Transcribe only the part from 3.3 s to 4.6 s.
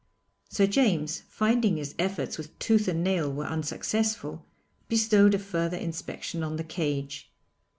were unsuccessful,